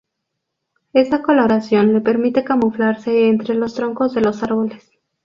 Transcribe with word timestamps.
Esta 0.93 1.21
coloración 1.21 1.93
le 1.93 2.01
permite 2.01 2.43
camuflarse 2.43 3.29
entre 3.29 3.53
los 3.53 3.75
troncos 3.75 4.15
de 4.15 4.21
los 4.21 4.41
árboles. 4.41 4.91